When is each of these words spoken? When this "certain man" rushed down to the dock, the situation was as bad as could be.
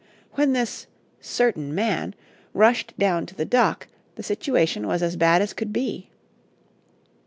When 0.31 0.53
this 0.53 0.87
"certain 1.19 1.75
man" 1.75 2.15
rushed 2.55 2.97
down 2.97 3.27
to 3.27 3.35
the 3.35 3.45
dock, 3.45 3.87
the 4.15 4.23
situation 4.23 4.87
was 4.87 5.03
as 5.03 5.15
bad 5.15 5.43
as 5.43 5.53
could 5.53 5.71
be. 5.71 6.09